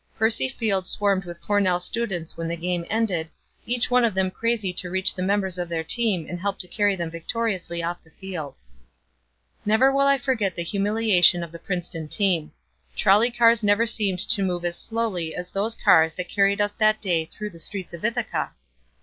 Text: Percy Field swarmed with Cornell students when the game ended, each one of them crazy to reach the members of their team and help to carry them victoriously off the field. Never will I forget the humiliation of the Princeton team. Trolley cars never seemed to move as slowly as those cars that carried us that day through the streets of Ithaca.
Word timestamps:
Percy 0.17 0.49
Field 0.49 0.87
swarmed 0.87 1.25
with 1.25 1.43
Cornell 1.43 1.79
students 1.79 2.35
when 2.35 2.47
the 2.47 2.57
game 2.57 2.87
ended, 2.89 3.29
each 3.67 3.91
one 3.91 4.03
of 4.03 4.15
them 4.15 4.31
crazy 4.31 4.73
to 4.73 4.89
reach 4.89 5.13
the 5.13 5.21
members 5.21 5.59
of 5.59 5.69
their 5.69 5.83
team 5.83 6.25
and 6.27 6.39
help 6.39 6.57
to 6.57 6.67
carry 6.67 6.95
them 6.95 7.11
victoriously 7.11 7.83
off 7.83 8.03
the 8.03 8.09
field. 8.09 8.55
Never 9.63 9.91
will 9.91 10.07
I 10.07 10.17
forget 10.17 10.55
the 10.55 10.63
humiliation 10.63 11.43
of 11.43 11.51
the 11.51 11.59
Princeton 11.59 12.07
team. 12.07 12.51
Trolley 12.95 13.29
cars 13.29 13.61
never 13.61 13.85
seemed 13.85 14.27
to 14.27 14.41
move 14.41 14.65
as 14.65 14.75
slowly 14.75 15.35
as 15.35 15.49
those 15.51 15.75
cars 15.75 16.15
that 16.15 16.29
carried 16.29 16.61
us 16.61 16.71
that 16.71 16.99
day 16.99 17.25
through 17.25 17.51
the 17.51 17.59
streets 17.59 17.93
of 17.93 18.03
Ithaca. 18.03 18.53